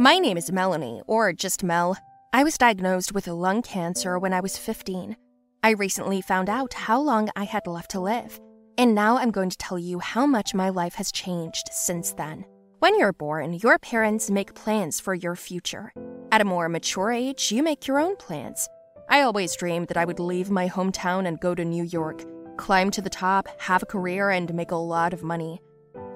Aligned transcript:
My 0.00 0.16
name 0.18 0.38
is 0.38 0.50
Melanie, 0.50 1.02
or 1.06 1.30
just 1.34 1.62
Mel. 1.62 1.94
I 2.32 2.42
was 2.42 2.56
diagnosed 2.56 3.12
with 3.12 3.28
lung 3.28 3.60
cancer 3.60 4.18
when 4.18 4.32
I 4.32 4.40
was 4.40 4.56
15. 4.56 5.14
I 5.62 5.72
recently 5.72 6.22
found 6.22 6.48
out 6.48 6.72
how 6.72 6.98
long 6.98 7.28
I 7.36 7.44
had 7.44 7.66
left 7.66 7.90
to 7.90 8.00
live, 8.00 8.40
and 8.78 8.94
now 8.94 9.18
I'm 9.18 9.30
going 9.30 9.50
to 9.50 9.58
tell 9.58 9.78
you 9.78 9.98
how 9.98 10.24
much 10.24 10.54
my 10.54 10.70
life 10.70 10.94
has 10.94 11.12
changed 11.12 11.68
since 11.70 12.14
then. 12.14 12.46
When 12.78 12.98
you're 12.98 13.12
born, 13.12 13.52
your 13.52 13.78
parents 13.78 14.30
make 14.30 14.54
plans 14.54 15.00
for 15.00 15.12
your 15.14 15.36
future. 15.36 15.92
At 16.32 16.40
a 16.40 16.46
more 16.46 16.70
mature 16.70 17.12
age, 17.12 17.52
you 17.52 17.62
make 17.62 17.86
your 17.86 18.00
own 18.00 18.16
plans. 18.16 18.70
I 19.10 19.20
always 19.20 19.54
dreamed 19.54 19.88
that 19.88 19.98
I 19.98 20.06
would 20.06 20.18
leave 20.18 20.50
my 20.50 20.66
hometown 20.66 21.28
and 21.28 21.38
go 21.38 21.54
to 21.54 21.62
New 21.62 21.84
York, 21.84 22.24
climb 22.56 22.90
to 22.92 23.02
the 23.02 23.10
top, 23.10 23.48
have 23.60 23.82
a 23.82 23.92
career, 23.94 24.30
and 24.30 24.54
make 24.54 24.70
a 24.70 24.76
lot 24.76 25.12
of 25.12 25.22
money. 25.22 25.60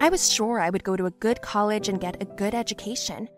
I 0.01 0.09
was 0.09 0.32
sure 0.32 0.59
I 0.59 0.71
would 0.71 0.85
go 0.85 0.96
to 0.96 1.05
a 1.05 1.11
good 1.21 1.43
college 1.43 1.91
and 1.91 2.01
get 2.01 2.23
a 2.23 2.25
good 2.25 2.55
education. 2.55 3.29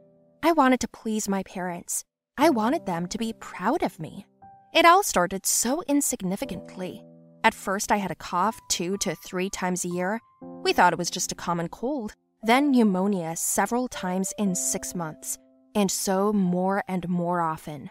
I 0.43 0.53
wanted 0.53 0.81
to 0.81 0.89
please 0.89 1.29
my 1.29 1.43
parents. 1.43 2.05
I 2.39 2.51
wanted 2.51 2.87
them 2.87 3.07
to 3.09 3.19
be 3.19 3.33
proud 3.41 3.83
of 3.83 3.99
me. 3.99 4.27
It 4.75 4.85
all 4.85 5.03
started 5.03 5.47
so 5.47 5.83
insignificantly. 5.89 7.03
At 7.43 7.55
first, 7.55 7.91
I 7.91 7.97
had 7.97 8.11
a 8.11 8.17
cough 8.17 8.61
two 8.69 8.97
to 8.99 9.15
three 9.15 9.49
times 9.49 9.85
a 9.85 9.89
year. 9.89 10.21
We 10.63 10.73
thought 10.73 10.93
it 10.93 10.99
was 10.99 11.11
just 11.11 11.33
a 11.33 11.37
common 11.37 11.69
cold. 11.69 12.15
Then 12.43 12.71
pneumonia 12.71 13.37
several 13.37 13.89
times 13.89 14.33
in 14.39 14.55
six 14.55 14.95
months, 14.95 15.39
and 15.75 15.91
so 15.91 16.33
more 16.33 16.83
and 16.87 17.09
more 17.09 17.41
often. 17.41 17.91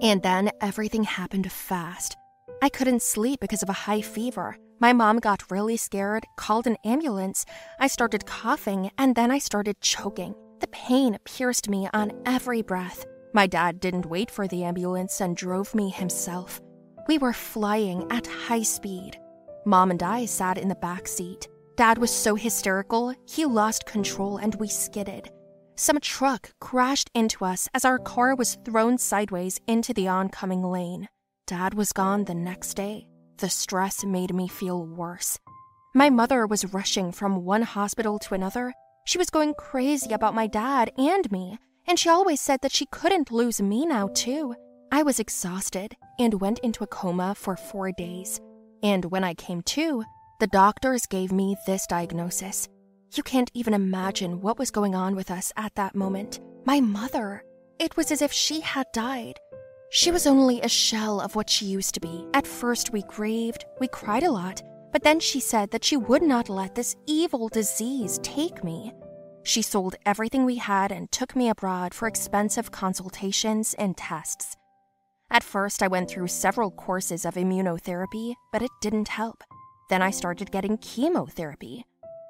And 0.00 0.22
then 0.22 0.50
everything 0.60 1.04
happened 1.04 1.50
fast. 1.50 2.16
I 2.62 2.68
couldn't 2.68 3.02
sleep 3.02 3.40
because 3.40 3.62
of 3.62 3.68
a 3.68 3.84
high 3.86 4.02
fever. 4.02 4.56
My 4.80 4.92
mom 4.92 5.18
got 5.18 5.50
really 5.50 5.76
scared, 5.76 6.24
called 6.36 6.66
an 6.66 6.76
ambulance. 6.84 7.44
I 7.80 7.88
started 7.88 8.26
coughing, 8.26 8.90
and 8.98 9.14
then 9.14 9.30
I 9.30 9.38
started 9.38 9.80
choking. 9.80 10.34
The 10.60 10.68
pain 10.68 11.18
pierced 11.24 11.68
me 11.68 11.88
on 11.92 12.12
every 12.26 12.62
breath. 12.62 13.04
My 13.32 13.46
dad 13.46 13.80
didn't 13.80 14.06
wait 14.06 14.30
for 14.30 14.48
the 14.48 14.64
ambulance 14.64 15.20
and 15.20 15.36
drove 15.36 15.74
me 15.74 15.90
himself. 15.90 16.60
We 17.06 17.18
were 17.18 17.32
flying 17.32 18.06
at 18.10 18.26
high 18.26 18.62
speed. 18.62 19.18
Mom 19.64 19.90
and 19.90 20.02
I 20.02 20.24
sat 20.26 20.58
in 20.58 20.68
the 20.68 20.74
back 20.74 21.06
seat. 21.06 21.48
Dad 21.76 21.98
was 21.98 22.10
so 22.10 22.34
hysterical, 22.34 23.14
he 23.26 23.44
lost 23.44 23.86
control 23.86 24.38
and 24.38 24.54
we 24.56 24.68
skidded. 24.68 25.30
Some 25.76 26.00
truck 26.00 26.50
crashed 26.60 27.08
into 27.14 27.44
us 27.44 27.68
as 27.72 27.84
our 27.84 28.00
car 28.00 28.34
was 28.34 28.58
thrown 28.64 28.98
sideways 28.98 29.60
into 29.68 29.94
the 29.94 30.08
oncoming 30.08 30.64
lane. 30.64 31.08
Dad 31.46 31.74
was 31.74 31.92
gone 31.92 32.24
the 32.24 32.34
next 32.34 32.74
day. 32.74 33.06
The 33.36 33.48
stress 33.48 34.04
made 34.04 34.34
me 34.34 34.48
feel 34.48 34.84
worse. 34.84 35.38
My 35.94 36.10
mother 36.10 36.46
was 36.46 36.74
rushing 36.74 37.12
from 37.12 37.44
one 37.44 37.62
hospital 37.62 38.18
to 38.18 38.34
another. 38.34 38.74
She 39.08 39.16
was 39.16 39.30
going 39.30 39.54
crazy 39.54 40.12
about 40.12 40.34
my 40.34 40.46
dad 40.46 40.92
and 40.98 41.32
me, 41.32 41.56
and 41.86 41.98
she 41.98 42.10
always 42.10 42.42
said 42.42 42.60
that 42.60 42.72
she 42.72 42.84
couldn't 42.84 43.32
lose 43.32 43.58
me 43.58 43.86
now, 43.86 44.08
too. 44.08 44.54
I 44.92 45.02
was 45.02 45.18
exhausted 45.18 45.96
and 46.18 46.42
went 46.42 46.58
into 46.58 46.84
a 46.84 46.88
coma 46.88 47.34
for 47.34 47.56
four 47.56 47.90
days. 47.90 48.38
And 48.82 49.06
when 49.06 49.24
I 49.24 49.32
came 49.32 49.62
to, 49.62 50.04
the 50.40 50.46
doctors 50.48 51.06
gave 51.06 51.32
me 51.32 51.56
this 51.66 51.86
diagnosis. 51.86 52.68
You 53.14 53.22
can't 53.22 53.50
even 53.54 53.72
imagine 53.72 54.42
what 54.42 54.58
was 54.58 54.70
going 54.70 54.94
on 54.94 55.16
with 55.16 55.30
us 55.30 55.54
at 55.56 55.74
that 55.76 55.94
moment. 55.94 56.40
My 56.66 56.78
mother. 56.78 57.42
It 57.78 57.96
was 57.96 58.12
as 58.12 58.20
if 58.20 58.30
she 58.30 58.60
had 58.60 58.88
died. 58.92 59.38
She 59.90 60.10
was 60.10 60.26
only 60.26 60.60
a 60.60 60.68
shell 60.68 61.22
of 61.22 61.34
what 61.34 61.48
she 61.48 61.64
used 61.64 61.94
to 61.94 62.00
be. 62.00 62.26
At 62.34 62.46
first, 62.46 62.92
we 62.92 63.00
grieved, 63.08 63.64
we 63.80 63.88
cried 63.88 64.24
a 64.24 64.30
lot, 64.30 64.60
but 64.98 65.04
then 65.04 65.20
she 65.20 65.38
said 65.38 65.70
that 65.70 65.84
she 65.84 65.96
would 65.96 66.22
not 66.22 66.48
let 66.48 66.74
this 66.74 66.96
evil 67.06 67.48
disease 67.48 68.18
take 68.24 68.64
me. 68.64 68.92
She 69.44 69.62
sold 69.62 69.94
everything 70.04 70.44
we 70.44 70.56
had 70.56 70.90
and 70.90 71.08
took 71.12 71.36
me 71.36 71.48
abroad 71.50 71.94
for 71.94 72.08
expensive 72.08 72.72
consultations 72.72 73.74
and 73.78 73.96
tests. 73.96 74.56
At 75.30 75.44
first, 75.44 75.84
I 75.84 75.86
went 75.86 76.10
through 76.10 76.26
several 76.26 76.72
courses 76.72 77.24
of 77.24 77.34
immunotherapy, 77.34 78.34
but 78.50 78.60
it 78.60 78.72
didn't 78.80 79.06
help. 79.06 79.44
Then 79.88 80.02
I 80.02 80.10
started 80.10 80.50
getting 80.50 80.78
chemotherapy. 80.78 81.84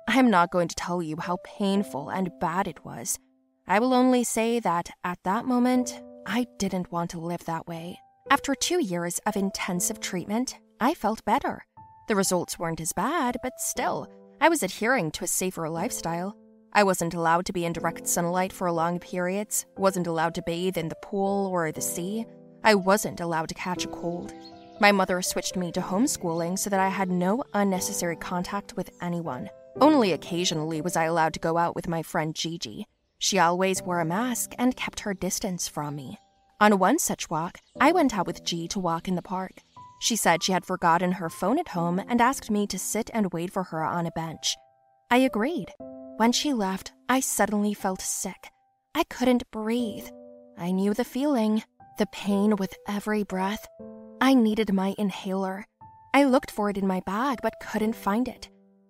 I'm 0.07 0.29
not 0.29 0.53
going 0.53 0.69
to 0.69 0.75
tell 0.75 1.03
you 1.03 1.17
how 1.17 1.39
painful 1.45 2.11
and 2.11 2.39
bad 2.39 2.69
it 2.69 2.85
was. 2.85 3.19
I 3.67 3.79
will 3.79 3.95
only 3.95 4.25
say 4.25 4.61
that 4.61 4.91
at 5.05 5.23
that 5.25 5.47
moment, 5.47 6.03
I 6.27 6.45
didn't 6.59 6.93
want 6.93 7.13
to 7.13 7.19
live 7.19 7.47
that 7.47 7.67
way. 7.67 7.99
After 8.31 8.55
two 8.55 8.85
years 8.85 9.21
of 9.25 9.39
intensive 9.39 10.01
treatment, 10.01 10.59
I 10.81 10.93
felt 10.93 11.25
better. 11.25 11.65
The 12.09 12.17
results 12.17 12.59
weren't 12.59 12.81
as 12.81 12.95
bad, 12.95 13.37
but 13.43 13.61
still, 13.61 14.09
I 14.41 14.49
was 14.49 14.63
adhering 14.63 15.11
to 15.11 15.25
a 15.25 15.29
safer 15.29 15.69
lifestyle. 15.69 16.35
I 16.73 16.83
wasn't 16.83 17.13
allowed 17.13 17.45
to 17.47 17.53
be 17.53 17.67
in 17.67 17.75
direct 17.75 18.07
sunlight 18.07 18.51
for 18.51 18.73
long 18.73 18.99
periods, 18.99 19.67
wasn't 19.77 20.07
allowed 20.07 20.35
to 20.37 20.43
bathe 20.43 20.79
in 20.79 20.89
the 20.89 20.97
pool 21.03 21.49
or 21.49 21.71
the 21.71 21.83
sea. 21.83 22.25
I 22.65 22.77
wasn't 22.77 23.21
allowed 23.21 23.51
to 23.51 23.55
catch 23.55 23.85
a 23.85 23.89
cold. 23.89 24.33
My 24.81 24.91
mother 24.91 25.21
switched 25.21 25.55
me 25.55 25.71
to 25.73 25.83
homeschooling 25.83 26.59
so 26.59 26.71
that 26.71 26.81
I 26.81 26.89
had 26.89 27.11
no 27.11 27.45
unnecessary 27.53 28.17
contact 28.17 28.75
with 28.75 28.89
anyone. 29.03 29.51
Only 29.79 30.13
occasionally 30.13 30.81
was 30.81 30.97
I 30.97 31.05
allowed 31.05 31.35
to 31.35 31.41
go 31.41 31.59
out 31.59 31.75
with 31.75 31.89
my 31.89 32.03
friend 32.03 32.35
Gigi. 32.35 32.87
She 33.19 33.39
always 33.39 33.83
wore 33.83 34.01
a 34.01 34.07
mask 34.07 34.55
and 34.59 34.77
kept 34.77 35.01
her 35.01 35.13
distance 35.13 35.69
from 35.69 35.97
me. 35.97 36.19
On 36.59 36.79
one 36.79 36.99
such 36.99 37.29
walk, 37.29 37.59
I 37.79 37.93
went 37.93 38.17
out 38.17 38.27
with 38.27 38.45
G 38.45 38.67
to 38.69 38.81
walk 38.81 39.09
in 39.09 39.15
the 39.15 39.23
park. 39.23 39.63
She 39.99 40.17
said 40.17 40.43
she 40.43 40.53
had 40.53 40.65
forgotten 40.65 41.13
her 41.13 41.29
phone 41.29 41.59
at 41.59 41.69
home 41.69 42.01
and 42.09 42.21
asked 42.21 42.51
me 42.51 42.67
to 42.69 42.79
sit 42.79 43.11
and 43.13 43.33
wait 43.33 43.53
for 43.53 43.65
her 43.65 43.85
on 43.85 44.07
a 44.07 44.13
bench. 44.13 44.57
I 45.11 45.19
agreed. 45.19 45.73
When 46.19 46.33
she 46.33 46.53
left, 46.53 46.93
I 47.09 47.21
suddenly 47.21 47.75
felt 47.75 48.01
sick. 48.01 48.51
I 48.95 49.05
couldn't 49.05 49.51
breathe. 49.51 50.09
I 50.57 50.71
knew 50.71 50.95
the 50.95 51.05
feeling, 51.05 51.63
the 51.99 52.07
pain 52.07 52.57
with 52.57 52.75
every 52.87 53.23
breath. 53.23 53.67
I 54.21 54.35
needed 54.35 54.73
my 54.73 54.95
inhaler. 54.99 55.67
I 56.15 56.25
looked 56.25 56.51
for 56.51 56.71
it 56.71 56.79
in 56.79 56.87
my 56.87 57.01
bag 57.07 57.41
but 57.43 57.61
couldn't 57.63 57.95
find 57.95 58.29
it. 58.29 58.49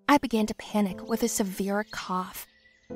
I 0.08 0.18
began 0.18 0.46
to 0.46 0.54
panic 0.54 1.06
with 1.06 1.22
a 1.22 1.28
severe 1.28 1.84
cough. 1.90 2.46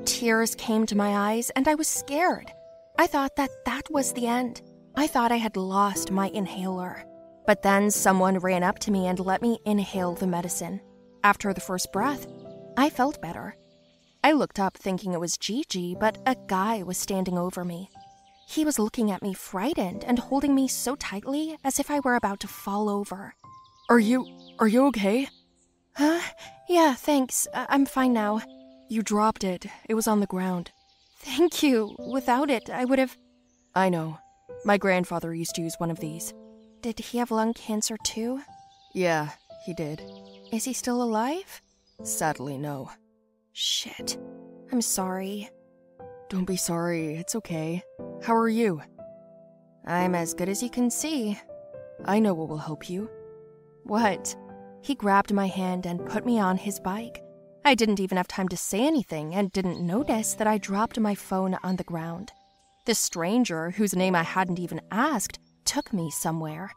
Tears 0.05 0.55
came 0.55 0.85
to 0.87 0.97
my 0.97 1.31
eyes 1.31 1.51
and 1.51 1.67
I 1.67 1.75
was 1.75 1.87
scared. 1.87 2.51
I 2.97 3.07
thought 3.07 3.35
that 3.37 3.51
that 3.65 3.91
was 3.91 4.13
the 4.13 4.27
end. 4.27 4.61
I 4.95 5.07
thought 5.07 5.31
I 5.31 5.37
had 5.37 5.57
lost 5.57 6.11
my 6.11 6.29
inhaler. 6.29 7.05
But 7.45 7.61
then 7.61 7.91
someone 7.91 8.39
ran 8.39 8.63
up 8.63 8.79
to 8.79 8.91
me 8.91 9.07
and 9.07 9.19
let 9.19 9.41
me 9.41 9.59
inhale 9.65 10.13
the 10.13 10.27
medicine. 10.27 10.81
After 11.23 11.53
the 11.53 11.61
first 11.61 11.91
breath, 11.91 12.27
I 12.77 12.89
felt 12.89 13.21
better. 13.21 13.55
I 14.23 14.31
looked 14.31 14.59
up 14.59 14.77
thinking 14.77 15.13
it 15.13 15.19
was 15.19 15.37
Gigi, 15.37 15.95
but 15.99 16.17
a 16.25 16.35
guy 16.47 16.83
was 16.83 16.97
standing 16.97 17.37
over 17.37 17.65
me. 17.65 17.89
He 18.47 18.63
was 18.65 18.79
looking 18.79 19.11
at 19.11 19.21
me 19.21 19.33
frightened 19.33 20.03
and 20.05 20.19
holding 20.19 20.55
me 20.55 20.67
so 20.67 20.95
tightly 20.95 21.57
as 21.63 21.79
if 21.79 21.91
I 21.91 21.99
were 21.99 22.15
about 22.15 22.39
to 22.41 22.47
fall 22.47 22.89
over. 22.89 23.35
Are 23.89 23.99
you. 23.99 24.25
are 24.59 24.67
you 24.67 24.85
okay? 24.87 25.27
Huh? 25.95 26.21
Yeah, 26.69 26.93
thanks. 26.93 27.47
I- 27.53 27.67
I'm 27.69 27.85
fine 27.85 28.13
now. 28.13 28.41
You 28.89 29.01
dropped 29.01 29.43
it. 29.43 29.65
It 29.89 29.95
was 29.95 30.07
on 30.07 30.19
the 30.19 30.27
ground. 30.27 30.71
Thank 31.19 31.63
you. 31.63 31.95
Without 31.99 32.49
it, 32.49 32.69
I 32.69 32.85
would 32.85 32.99
have. 32.99 33.17
I 33.75 33.89
know. 33.89 34.19
My 34.65 34.77
grandfather 34.77 35.33
used 35.33 35.55
to 35.55 35.61
use 35.61 35.75
one 35.77 35.91
of 35.91 35.99
these. 35.99 36.33
Did 36.83 36.99
he 36.99 37.17
have 37.19 37.31
lung 37.31 37.53
cancer 37.53 37.95
too? 38.03 38.41
Yeah, 38.93 39.29
he 39.65 39.73
did. 39.73 40.01
Is 40.51 40.65
he 40.65 40.73
still 40.73 41.01
alive? 41.01 41.61
Sadly, 42.03 42.57
no. 42.57 42.91
Shit. 43.53 44.17
I'm 44.69 44.81
sorry. 44.81 45.49
Don't 46.27 46.43
be 46.43 46.57
sorry, 46.57 47.15
it's 47.15 47.35
okay. 47.35 47.81
How 48.21 48.35
are 48.35 48.49
you? 48.49 48.81
I'm 49.87 50.13
as 50.13 50.33
good 50.33 50.49
as 50.49 50.61
you 50.61 50.69
can 50.69 50.89
see. 50.89 51.39
I 52.03 52.19
know 52.19 52.33
what 52.33 52.49
will 52.49 52.57
help 52.57 52.89
you. 52.89 53.09
What? 53.83 54.35
He 54.81 54.93
grabbed 54.93 55.31
my 55.31 55.47
hand 55.47 55.85
and 55.85 56.05
put 56.05 56.25
me 56.25 56.37
on 56.37 56.57
his 56.57 56.81
bike. 56.81 57.23
I 57.63 57.75
didn't 57.75 58.01
even 58.01 58.17
have 58.17 58.27
time 58.27 58.49
to 58.49 58.57
say 58.57 58.85
anything 58.85 59.35
and 59.35 59.53
didn't 59.53 59.79
notice 59.79 60.33
that 60.33 60.47
I 60.47 60.57
dropped 60.57 60.99
my 60.99 61.15
phone 61.15 61.57
on 61.63 61.77
the 61.77 61.85
ground. 61.85 62.33
The 62.85 62.93
stranger, 62.93 63.69
whose 63.69 63.95
name 63.95 64.15
I 64.15 64.23
hadn't 64.23 64.59
even 64.59 64.81
asked, 64.91 65.39
took 65.65 65.93
me 65.93 66.09
somewhere. 66.09 66.71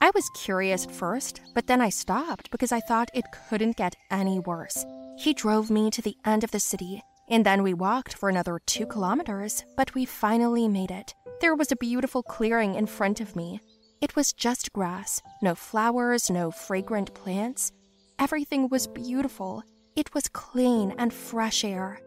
I 0.00 0.10
was 0.14 0.30
curious 0.34 0.84
at 0.84 0.94
first, 0.94 1.40
but 1.54 1.66
then 1.66 1.80
I 1.80 1.88
stopped 1.88 2.50
because 2.50 2.72
I 2.72 2.80
thought 2.80 3.10
it 3.14 3.24
couldn't 3.48 3.76
get 3.76 3.96
any 4.10 4.38
worse. 4.40 4.84
He 5.18 5.32
drove 5.32 5.70
me 5.70 5.90
to 5.90 6.02
the 6.02 6.16
end 6.24 6.44
of 6.44 6.50
the 6.50 6.60
city, 6.60 7.02
and 7.28 7.44
then 7.44 7.62
we 7.62 7.74
walked 7.74 8.14
for 8.14 8.28
another 8.28 8.60
two 8.66 8.86
kilometers, 8.86 9.64
but 9.76 9.94
we 9.94 10.04
finally 10.04 10.68
made 10.68 10.90
it. 10.90 11.14
There 11.40 11.54
was 11.54 11.72
a 11.72 11.76
beautiful 11.76 12.22
clearing 12.22 12.74
in 12.74 12.86
front 12.86 13.20
of 13.20 13.34
me. 13.34 13.60
It 14.00 14.14
was 14.14 14.32
just 14.32 14.72
grass, 14.72 15.22
no 15.42 15.54
flowers, 15.54 16.30
no 16.30 16.50
fragrant 16.50 17.14
plants. 17.14 17.72
Everything 18.18 18.68
was 18.68 18.86
beautiful. 18.86 19.62
It 19.96 20.12
was 20.14 20.28
clean 20.28 20.94
and 20.98 21.12
fresh 21.12 21.64
air. 21.64 22.00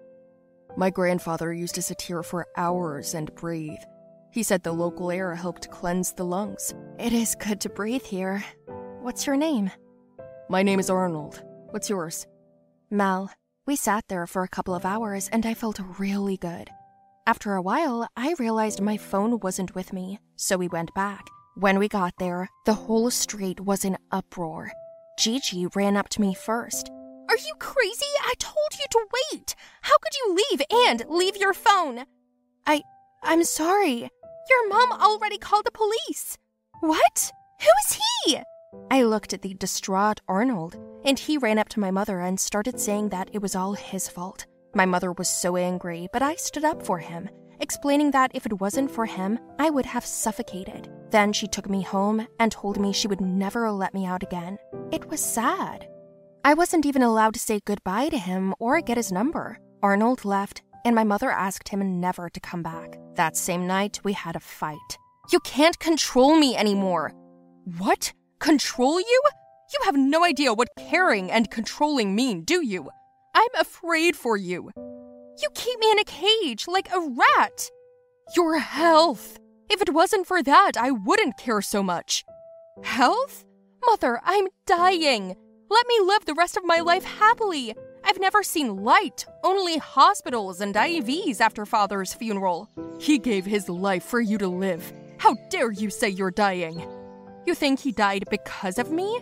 My 0.78 0.92
grandfather 0.92 1.52
used 1.52 1.76
to 1.76 1.82
sit 1.82 2.04
here 2.04 2.22
for 2.22 2.48
hours 2.56 3.16
and 3.16 3.34
breathe. 3.36 3.82
He 4.32 4.44
said 4.44 4.64
the 4.64 4.72
local 4.72 5.10
air 5.12 5.34
helped 5.36 5.72
cleanse 5.72 6.14
the 6.14 6.26
lungs. 6.26 6.74
It 7.00 7.14
is 7.14 7.36
good 7.36 7.60
to 7.62 7.70
breathe 7.70 8.04
here. 8.04 8.44
What's 9.02 9.26
your 9.26 9.36
name? 9.36 9.72
My 10.50 10.62
name 10.62 10.80
is 10.80 10.90
Arnold. 10.90 11.44
What's 11.72 11.90
yours? 11.90 12.28
Mel. 12.92 13.32
We 13.66 13.76
sat 13.76 14.06
there 14.08 14.26
for 14.26 14.44
a 14.44 14.48
couple 14.48 14.74
of 14.74 14.86
hours 14.86 15.30
and 15.32 15.46
I 15.46 15.54
felt 15.54 15.80
really 16.00 16.38
good. 16.38 16.70
After 17.28 17.54
a 17.54 17.62
while, 17.62 18.08
I 18.18 18.34
realized 18.40 18.82
my 18.82 18.98
phone 18.98 19.40
wasn't 19.40 19.76
with 19.76 19.94
me, 19.94 20.20
so 20.36 20.58
we 20.58 20.68
went 20.68 20.94
back. 20.96 21.28
When 21.56 21.78
we 21.78 21.88
got 21.88 22.14
there, 22.18 22.50
the 22.66 22.74
whole 22.74 23.12
street 23.12 23.60
was 23.60 23.86
in 23.86 23.98
uproar. 24.12 24.72
Gigi 25.20 25.68
ran 25.76 25.98
up 25.98 26.10
to 26.10 26.22
me 26.22 26.34
first. 26.34 26.90
Are 27.30 27.38
you 27.38 27.54
crazy? 27.60 28.06
I 28.24 28.34
told 28.40 28.56
you 28.74 28.86
to 28.90 29.08
wait. 29.32 29.56
How 29.82 29.96
could 29.98 30.14
you 30.16 30.44
leave 30.50 30.62
and 30.88 31.06
leave 31.08 31.38
your 31.38 31.54
phone? 31.54 32.06
I. 32.66 32.82
I'm 33.22 33.44
sorry. 33.44 34.10
Your 34.50 34.70
mom 34.70 34.92
already 34.94 35.38
called 35.38 35.66
the 35.66 35.72
police. 35.72 36.38
What? 36.80 37.32
Who 37.62 37.68
is 37.86 38.00
he? 38.26 38.40
I 38.90 39.04
looked 39.04 39.34
at 39.34 39.42
the 39.44 39.54
distraught 39.54 40.22
Arnold, 40.28 40.76
and 41.06 41.20
he 41.20 41.38
ran 41.38 41.60
up 41.60 41.70
to 41.70 41.80
my 41.80 41.92
mother 41.92 42.22
and 42.22 42.40
started 42.40 42.80
saying 42.80 43.10
that 43.10 43.30
it 43.32 43.42
was 43.42 43.56
all 43.56 43.74
his 43.74 44.08
fault. 44.10 44.46
My 44.74 44.86
mother 44.86 45.12
was 45.12 45.30
so 45.30 45.56
angry, 45.56 46.08
but 46.12 46.22
I 46.22 46.36
stood 46.36 46.64
up 46.64 46.84
for 46.84 46.98
him, 46.98 47.30
explaining 47.60 48.12
that 48.12 48.32
if 48.34 48.46
it 48.46 48.60
wasn't 48.60 48.90
for 48.90 49.06
him, 49.06 49.38
I 49.60 49.70
would 49.70 49.86
have 49.86 50.06
suffocated. 50.06 50.90
Then 51.12 51.32
she 51.34 51.48
took 51.48 51.70
me 51.70 51.82
home 51.82 52.26
and 52.40 52.52
told 52.52 52.80
me 52.80 52.92
she 52.94 53.08
would 53.08 53.22
never 53.22 53.70
let 53.72 53.94
me 53.94 54.06
out 54.06 54.24
again. 54.24 54.58
It 54.92 55.10
was 55.10 55.20
sad. 55.20 55.88
I 56.44 56.54
wasn't 56.54 56.86
even 56.86 57.04
allowed 57.04 57.34
to 57.36 57.40
say 57.40 57.60
goodbye 57.66 58.10
to 58.10 58.18
him 58.18 58.56
or 58.60 58.82
get 58.82 58.98
his 58.98 59.12
number. 59.12 59.60
Arnold 59.84 60.26
left, 60.26 60.62
and 60.86 60.96
my 60.96 61.04
mother 61.04 61.30
asked 61.30 61.70
him 61.70 62.00
never 62.00 62.30
to 62.30 62.40
come 62.40 62.64
back. 62.64 62.98
That 63.20 63.36
same 63.36 63.68
night, 63.68 64.00
we 64.06 64.14
had 64.14 64.38
a 64.38 64.40
fight. 64.40 64.98
You 65.30 65.42
can't 65.42 65.78
control 65.78 66.40
me 66.40 66.56
anymore. 66.56 67.12
What? 67.78 68.14
Control 68.40 68.98
you? 68.98 69.22
You 69.74 69.80
have 69.84 69.98
no 69.98 70.24
idea 70.24 70.54
what 70.54 70.70
caring 70.78 71.30
and 71.30 71.52
controlling 71.52 72.16
mean, 72.16 72.46
do 72.46 72.66
you? 72.66 72.90
I'm 73.36 73.50
afraid 73.60 74.16
for 74.16 74.38
you. 74.38 74.72
You 74.78 75.50
keep 75.54 75.78
me 75.82 75.92
in 75.92 76.00
a 76.00 76.06
cage 76.06 76.66
like 76.70 76.88
a 76.94 77.14
rat. 77.38 77.70
Your 78.38 78.58
health. 78.58 79.38
If 79.70 79.82
it 79.82 79.94
wasn't 79.94 80.26
for 80.26 80.42
that, 80.42 80.78
I 80.78 80.92
wouldn't 80.92 81.38
care 81.38 81.62
so 81.62 81.84
much. 81.84 82.24
Health? 82.86 83.44
Mother, 83.86 84.22
I'm 84.24 84.48
dying. 84.66 85.36
Let 85.70 85.88
me 85.88 86.00
live 86.06 86.24
the 86.24 86.36
rest 86.36 86.56
of 86.56 86.64
my 86.64 86.78
life 86.78 87.04
happily. 87.04 87.76
I've 88.10 88.20
never 88.20 88.42
seen 88.42 88.84
light, 88.84 89.28
only 89.44 89.78
hospitals 89.78 90.62
and 90.62 90.74
IVs 90.74 91.40
after 91.40 91.64
father's 91.64 92.12
funeral. 92.12 92.68
He 93.00 93.20
gave 93.20 93.46
his 93.46 93.70
life 93.70 94.04
for 94.04 94.20
you 94.20 94.40
to 94.40 94.48
live. 94.48 94.92
How 95.20 95.36
dare 95.52 95.72
you 95.72 95.92
say 95.92 96.10
you're 96.10 96.32
dying? 96.32 96.84
You 97.46 97.54
think 97.54 97.80
he 97.80 97.92
died 97.92 98.24
because 98.32 98.80
of 98.80 98.92
me? 98.92 99.22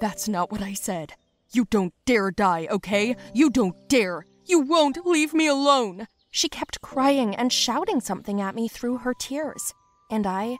That's 0.00 0.26
not 0.26 0.50
what 0.50 0.62
I 0.62 0.72
said. 0.72 1.12
You 1.52 1.66
don't 1.66 1.92
dare 2.06 2.30
die, 2.30 2.66
okay? 2.70 3.14
You 3.34 3.50
don't 3.50 3.76
dare. 3.90 4.24
You 4.46 4.60
won't 4.60 5.04
leave 5.04 5.34
me 5.34 5.46
alone. 5.46 6.06
She 6.30 6.48
kept 6.48 6.80
crying 6.80 7.36
and 7.36 7.52
shouting 7.52 8.00
something 8.00 8.40
at 8.40 8.54
me 8.54 8.68
through 8.68 8.98
her 8.98 9.12
tears. 9.12 9.74
And 10.10 10.26
I. 10.26 10.56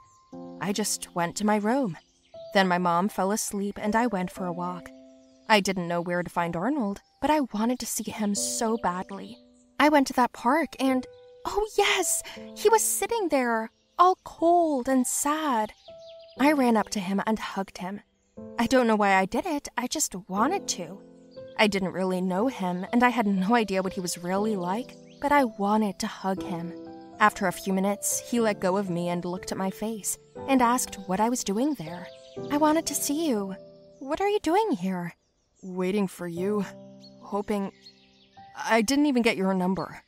I 0.61 0.71
just 0.71 1.15
went 1.15 1.35
to 1.37 1.47
my 1.47 1.55
room. 1.55 1.97
Then 2.53 2.67
my 2.67 2.77
mom 2.77 3.09
fell 3.09 3.31
asleep 3.31 3.79
and 3.81 3.95
I 3.95 4.05
went 4.05 4.29
for 4.29 4.45
a 4.45 4.53
walk. 4.53 4.87
I 5.49 5.61
didn't 5.61 5.87
know 5.87 6.01
where 6.01 6.21
to 6.21 6.29
find 6.29 6.55
Arnold, 6.55 7.01
but 7.25 7.33
I 7.33 7.41
wanted 7.57 7.79
to 7.79 7.87
see 7.87 8.11
him 8.11 8.35
so 8.35 8.77
badly. 8.77 9.35
I 9.79 9.89
went 9.89 10.05
to 10.07 10.13
that 10.13 10.31
park 10.31 10.75
and. 10.79 11.07
Oh, 11.43 11.67
yes! 11.75 12.21
He 12.55 12.69
was 12.69 12.83
sitting 12.83 13.29
there, 13.29 13.71
all 13.97 14.19
cold 14.23 14.87
and 14.87 15.07
sad. 15.07 15.73
I 16.39 16.51
ran 16.51 16.77
up 16.77 16.89
to 16.89 16.99
him 16.99 17.23
and 17.25 17.39
hugged 17.39 17.79
him. 17.79 18.01
I 18.59 18.67
don't 18.67 18.85
know 18.85 18.95
why 18.95 19.15
I 19.15 19.25
did 19.25 19.47
it, 19.47 19.67
I 19.75 19.87
just 19.87 20.13
wanted 20.27 20.67
to. 20.77 21.01
I 21.57 21.65
didn't 21.65 21.93
really 21.93 22.21
know 22.21 22.45
him, 22.45 22.85
and 22.93 23.03
I 23.03 23.09
had 23.09 23.25
no 23.25 23.55
idea 23.55 23.81
what 23.81 23.93
he 23.93 24.01
was 24.01 24.19
really 24.19 24.55
like, 24.55 24.95
but 25.19 25.31
I 25.31 25.45
wanted 25.45 25.97
to 26.01 26.07
hug 26.07 26.43
him. 26.43 26.73
After 27.19 27.47
a 27.47 27.51
few 27.51 27.73
minutes, 27.73 28.19
he 28.19 28.39
let 28.39 28.59
go 28.59 28.77
of 28.77 28.91
me 28.91 29.09
and 29.09 29.25
looked 29.25 29.51
at 29.51 29.57
my 29.57 29.71
face 29.71 30.19
and 30.47 30.61
asked 30.61 30.99
what 31.07 31.19
I 31.19 31.29
was 31.29 31.43
doing 31.43 31.73
there. 31.73 32.07
I 32.51 32.57
wanted 32.57 32.85
to 32.85 32.93
see 32.93 33.27
you. 33.27 33.55
What 33.97 34.21
are 34.21 34.29
you 34.29 34.39
doing 34.43 34.73
here? 34.73 35.15
Waiting 35.63 36.07
for 36.07 36.27
you. 36.27 36.63
Hoping. 37.25 37.71
I 38.57 38.81
didn't 38.81 39.07
even 39.07 39.21
get 39.21 39.37
your 39.37 39.53
number. 39.53 40.03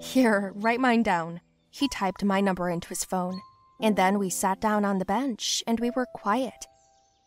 Here, 0.00 0.52
write 0.54 0.80
mine 0.80 1.02
down. 1.02 1.40
He 1.70 1.88
typed 1.88 2.24
my 2.24 2.40
number 2.40 2.68
into 2.68 2.88
his 2.88 3.04
phone, 3.04 3.40
and 3.80 3.96
then 3.96 4.18
we 4.18 4.30
sat 4.30 4.60
down 4.60 4.84
on 4.84 4.98
the 4.98 5.04
bench 5.04 5.62
and 5.66 5.80
we 5.80 5.90
were 5.90 6.06
quiet. 6.14 6.66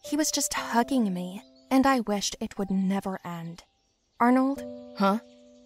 He 0.03 0.15
was 0.15 0.31
just 0.31 0.53
hugging 0.53 1.13
me, 1.13 1.41
and 1.69 1.85
I 1.85 2.01
wished 2.01 2.35
it 2.39 2.57
would 2.57 2.71
never 2.71 3.19
end. 3.25 3.63
Arnold? 4.19 4.63
Huh? 4.97 5.19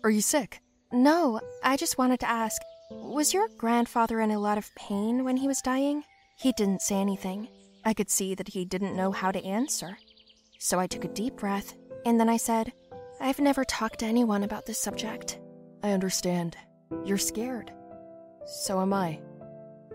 Are 0.03 0.09
you 0.09 0.21
sick? 0.21 0.61
No, 0.91 1.41
I 1.63 1.77
just 1.77 1.97
wanted 1.97 2.19
to 2.21 2.29
ask 2.29 2.61
was 2.91 3.33
your 3.33 3.47
grandfather 3.57 4.19
in 4.19 4.29
a 4.29 4.39
lot 4.39 4.59
of 4.59 4.73
pain 4.75 5.23
when 5.23 5.37
he 5.37 5.47
was 5.47 5.61
dying? 5.61 6.03
He 6.37 6.51
didn't 6.51 6.81
say 6.81 6.95
anything. 6.95 7.47
I 7.83 7.93
could 7.93 8.11
see 8.11 8.35
that 8.35 8.49
he 8.49 8.63
didn't 8.63 8.95
know 8.95 9.11
how 9.11 9.31
to 9.31 9.43
answer. 9.43 9.97
So 10.59 10.79
I 10.79 10.87
took 10.87 11.03
a 11.03 11.09
deep 11.09 11.35
breath, 11.37 11.73
and 12.05 12.19
then 12.19 12.29
I 12.29 12.37
said, 12.37 12.73
I've 13.25 13.39
never 13.39 13.65
talked 13.65 14.01
to 14.01 14.05
anyone 14.05 14.43
about 14.43 14.67
this 14.67 14.77
subject. 14.77 15.39
I 15.81 15.93
understand. 15.93 16.55
You're 17.05 17.17
scared. 17.17 17.73
So 18.45 18.79
am 18.79 18.93
I. 18.93 19.19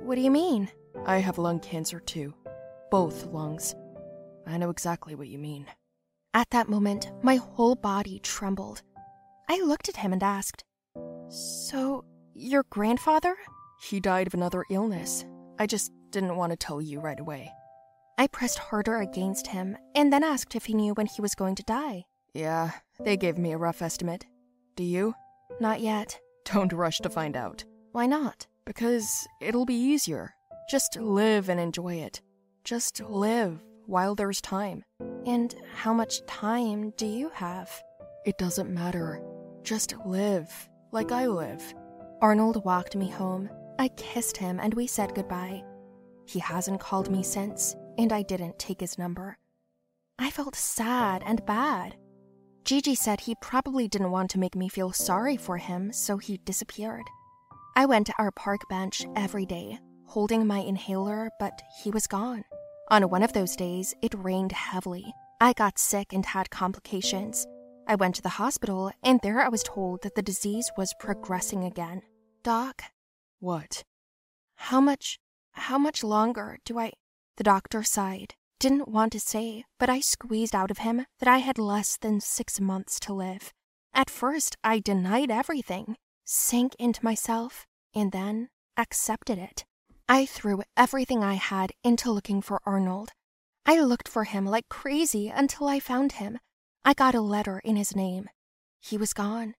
What 0.00 0.16
do 0.16 0.20
you 0.20 0.32
mean? 0.32 0.68
I 1.06 1.18
have 1.18 1.38
lung 1.38 1.60
cancer 1.60 2.00
too. 2.00 2.34
Both 2.90 3.26
lungs. 3.26 3.76
I 4.48 4.58
know 4.58 4.68
exactly 4.68 5.14
what 5.14 5.28
you 5.28 5.38
mean. 5.38 5.66
At 6.34 6.50
that 6.50 6.68
moment, 6.68 7.12
my 7.22 7.36
whole 7.36 7.76
body 7.76 8.18
trembled. 8.18 8.82
I 9.48 9.60
looked 9.60 9.88
at 9.88 9.98
him 9.98 10.12
and 10.12 10.24
asked, 10.24 10.64
So, 11.28 12.04
your 12.34 12.64
grandfather? 12.68 13.36
He 13.80 14.00
died 14.00 14.26
of 14.26 14.34
another 14.34 14.64
illness. 14.70 15.24
I 15.56 15.68
just 15.68 15.92
didn't 16.10 16.34
want 16.34 16.50
to 16.50 16.56
tell 16.56 16.82
you 16.82 16.98
right 16.98 17.20
away. 17.20 17.52
I 18.18 18.26
pressed 18.26 18.58
harder 18.58 18.96
against 18.96 19.46
him 19.46 19.76
and 19.94 20.12
then 20.12 20.24
asked 20.24 20.56
if 20.56 20.64
he 20.64 20.74
knew 20.74 20.94
when 20.94 21.06
he 21.06 21.22
was 21.22 21.36
going 21.36 21.54
to 21.54 21.62
die. 21.62 22.06
Yeah, 22.34 22.72
they 23.05 23.17
gave 23.17 23.38
me 23.38 23.52
a 23.52 23.58
rough 23.58 23.82
estimate. 23.82 24.26
Do 24.76 24.85
you? 24.85 25.14
Not 25.61 25.81
yet. 25.81 26.19
Don't 26.44 26.73
rush 26.73 26.99
to 26.99 27.11
find 27.11 27.37
out. 27.37 27.64
Why 27.93 28.06
not? 28.06 28.47
Because 28.64 29.26
it'll 29.41 29.67
be 29.67 29.75
easier. 29.75 30.35
Just 30.70 30.97
live 30.97 31.49
and 31.49 31.58
enjoy 31.58 31.94
it. 31.94 32.20
Just 32.64 33.00
live 33.00 33.62
while 33.87 34.14
there's 34.14 34.41
time. 34.41 34.85
And 35.26 35.55
how 35.75 35.93
much 35.93 36.25
time 36.26 36.93
do 36.97 37.06
you 37.06 37.31
have? 37.31 37.70
It 38.25 38.38
doesn't 38.38 38.73
matter. 38.73 39.20
Just 39.62 39.94
live 40.05 40.69
like 40.93 41.12
I 41.12 41.26
live. 41.26 41.75
Arnold 42.23 42.64
walked 42.64 42.97
me 42.97 43.08
home. 43.08 43.50
I 43.79 43.88
kissed 43.88 44.37
him 44.37 44.61
and 44.61 44.75
we 44.75 44.87
said 44.87 45.14
goodbye. 45.14 45.64
He 46.26 46.38
hasn't 46.38 46.80
called 46.80 47.11
me 47.11 47.23
since, 47.23 47.75
and 47.99 48.12
I 48.12 48.23
didn't 48.23 48.59
take 48.59 48.80
his 48.80 48.99
number. 48.99 49.38
I 50.19 50.30
felt 50.30 50.54
sad 50.54 51.23
and 51.26 51.45
bad. 51.47 51.97
Gigi 52.64 52.95
said 52.95 53.21
he 53.21 53.35
probably 53.40 53.88
didn't 53.88 54.11
want 54.11 54.31
to 54.31 54.38
make 54.38 54.55
me 54.55 54.69
feel 54.69 54.93
sorry 54.93 55.37
for 55.37 55.57
him, 55.57 55.93
so 55.93 56.19
he 56.19 56.38
disappeared. 56.38 57.05
I 57.76 57.87
went 57.87 58.07
to 58.09 58.14
our 58.19 58.31
park 58.31 58.69
bench 58.69 59.07
every 59.17 59.47
day, 59.47 59.79
holding 60.07 60.47
my 60.47 60.59
inhaler, 60.59 61.31
but 61.38 61.61
he 61.83 61.90
was 61.90 62.07
gone. 62.07 62.45
On 62.90 63.09
one 63.09 63.23
of 63.23 63.33
those 63.33 63.57
days, 63.57 63.95
it 64.02 64.14
rained 64.14 64.52
heavily. 64.52 65.14
I 65.40 65.52
got 65.52 65.79
sick 65.79 66.12
and 66.12 66.26
had 66.26 66.50
complications. 66.50 67.47
I 67.87 67.95
went 67.95 68.17
to 68.17 68.23
the 68.23 68.29
hospital, 68.29 68.93
and 69.02 69.21
there 69.23 69.40
I 69.40 69.49
was 69.49 69.62
told 69.62 70.02
that 70.02 70.14
the 70.14 70.23
disease 70.23 70.71
was 70.76 70.95
progressing 71.00 71.64
again. 71.64 72.02
Doc? 72.43 72.83
What? 73.38 73.85
How 74.57 74.81
much, 74.81 75.19
how 75.52 75.79
much 75.79 76.05
longer 76.05 76.59
do 76.64 76.79
I. 76.79 76.93
The 77.37 77.45
doctor 77.45 77.83
sighed. 77.83 78.35
Didn't 78.61 78.88
want 78.88 79.12
to 79.12 79.21
say, 79.21 79.64
but 79.79 79.88
I 79.88 80.00
squeezed 80.00 80.55
out 80.55 80.71
of 80.71 80.79
him 80.79 81.07
that 81.19 81.29
I 81.29 81.38
had 81.38 81.57
less 81.57 81.97
than 81.97 82.21
six 82.21 82.61
months 82.61 83.00
to 83.00 83.14
live. 83.14 83.55
At 83.95 84.11
first, 84.11 84.55
I 84.62 84.81
denied 84.81 85.31
everything, 85.31 85.97
sank 86.26 86.76
into 86.79 87.02
myself, 87.02 87.67
and 87.95 88.12
then 88.12 88.50
accepted 88.76 89.38
it. 89.38 89.64
I 90.11 90.26
threw 90.26 90.62
everything 90.76 91.25
I 91.25 91.35
had 91.35 91.73
into 91.83 92.12
looking 92.12 92.43
for 92.43 92.61
Arnold. 92.67 93.12
I 93.64 93.81
looked 93.81 94.09
for 94.09 94.25
him 94.25 94.45
like 94.45 94.69
crazy 94.69 95.29
until 95.29 95.67
I 95.67 95.81
found 95.81 96.12
him. 96.12 96.38
I 96.85 96.93
got 96.93 97.14
a 97.14 97.23
letter 97.23 97.62
in 97.64 97.76
his 97.76 97.97
name. 97.97 98.29
He 98.79 98.99
was 98.99 99.14
gone. 99.14 99.55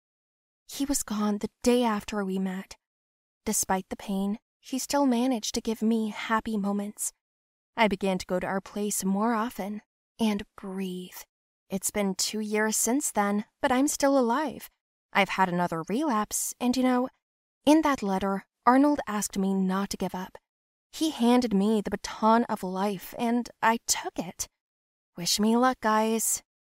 He 0.67 0.85
was 0.85 1.01
gone 1.01 1.39
the 1.39 1.49
day 1.63 1.83
after 1.83 2.23
we 2.23 2.37
met. 2.37 2.75
Despite 3.47 3.89
the 3.89 3.95
pain, 3.95 4.37
he 4.59 4.77
still 4.77 5.07
managed 5.07 5.55
to 5.55 5.61
give 5.61 5.81
me 5.81 6.09
happy 6.09 6.55
moments. 6.55 7.13
I 7.75 7.87
began 7.87 8.17
to 8.17 8.25
go 8.25 8.39
to 8.39 8.47
our 8.47 8.61
place 8.61 9.03
more 9.03 9.33
often 9.33 9.81
and 10.19 10.43
breathe. 10.57 11.17
It's 11.69 11.91
been 11.91 12.15
two 12.15 12.39
years 12.39 12.75
since 12.75 13.11
then, 13.11 13.45
but 13.61 13.71
I'm 13.71 13.87
still 13.87 14.17
alive. 14.17 14.69
I've 15.13 15.29
had 15.29 15.49
another 15.49 15.83
relapse, 15.87 16.53
and 16.59 16.75
you 16.75 16.83
know, 16.83 17.09
in 17.65 17.81
that 17.81 18.03
letter, 18.03 18.45
Arnold 18.65 18.99
asked 19.07 19.37
me 19.37 19.53
not 19.53 19.89
to 19.91 19.97
give 19.97 20.13
up. 20.13 20.37
He 20.91 21.11
handed 21.11 21.53
me 21.53 21.81
the 21.81 21.91
baton 21.91 22.43
of 22.45 22.63
life, 22.63 23.15
and 23.17 23.49
I 23.61 23.79
took 23.87 24.19
it. 24.19 24.47
Wish 25.17 25.39
me 25.39 25.55
luck, 25.55 25.77
guys. 25.81 26.43